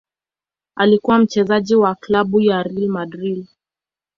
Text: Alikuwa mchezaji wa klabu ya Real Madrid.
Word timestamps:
Alikuwa 0.75 1.19
mchezaji 1.19 1.75
wa 1.75 1.95
klabu 1.95 2.41
ya 2.41 2.63
Real 2.63 2.87
Madrid. 2.87 3.47